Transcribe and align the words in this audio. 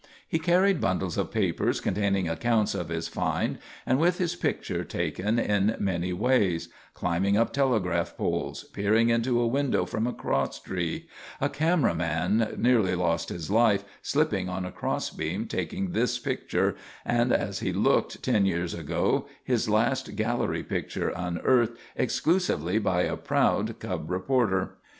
He 0.27 0.39
carried 0.39 0.81
bundles 0.81 1.15
of 1.15 1.29
papers 1.29 1.79
containing 1.79 2.27
accounts 2.27 2.73
of 2.73 2.89
his 2.89 3.07
"find" 3.07 3.59
and 3.85 3.99
with 3.99 4.17
his 4.17 4.35
picture 4.35 4.83
taken 4.83 5.37
in 5.37 5.75
many 5.79 6.11
ways: 6.11 6.69
climbing 6.95 7.37
up 7.37 7.53
telegraph 7.53 8.17
poles, 8.17 8.63
peering 8.73 9.09
into 9.09 9.39
a 9.39 9.45
window 9.45 9.85
from 9.85 10.07
a 10.07 10.11
cross 10.11 10.59
tree 10.59 11.07
a 11.39 11.49
camera 11.49 11.93
man 11.93 12.55
nearly 12.57 12.95
lost 12.95 13.29
his 13.29 13.51
life 13.51 13.83
slipping 14.01 14.49
on 14.49 14.65
a 14.65 14.71
cross 14.71 15.11
beam 15.11 15.45
taking 15.45 15.91
this 15.91 16.17
picture, 16.17 16.75
and 17.05 17.31
as 17.31 17.59
he 17.59 17.71
looked 17.71 18.23
ten 18.23 18.43
years 18.47 18.73
ago, 18.73 19.27
his 19.43 19.69
last 19.69 20.15
"gallery" 20.15 20.63
picture 20.63 21.09
unearthed 21.09 21.77
"exclusively" 21.95 22.79
by 22.79 23.03
a 23.03 23.15
proud 23.15 23.77
"cub" 23.77 24.09
reporter. 24.09 24.79